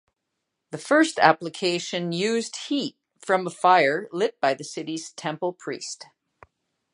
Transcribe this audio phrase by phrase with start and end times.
[0.71, 6.07] The first application used heat from a fire lit by the city's temple priest.